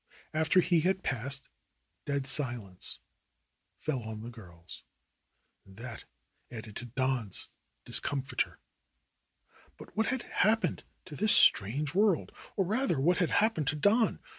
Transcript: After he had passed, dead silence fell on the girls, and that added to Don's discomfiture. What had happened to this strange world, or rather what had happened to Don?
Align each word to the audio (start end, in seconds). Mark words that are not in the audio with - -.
After 0.33 0.61
he 0.61 0.79
had 0.79 1.03
passed, 1.03 1.47
dead 2.07 2.25
silence 2.25 2.97
fell 3.77 4.01
on 4.01 4.21
the 4.21 4.31
girls, 4.31 4.81
and 5.63 5.77
that 5.77 6.05
added 6.49 6.75
to 6.77 6.85
Don's 6.87 7.51
discomfiture. 7.85 8.57
What 9.77 10.07
had 10.07 10.23
happened 10.23 10.85
to 11.05 11.15
this 11.15 11.35
strange 11.35 11.93
world, 11.93 12.31
or 12.55 12.65
rather 12.65 12.99
what 12.99 13.17
had 13.17 13.29
happened 13.29 13.67
to 13.67 13.75
Don? 13.75 14.19